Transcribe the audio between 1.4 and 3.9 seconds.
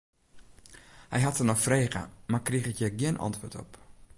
nei frege, mar kriget hjir gjin antwurd op.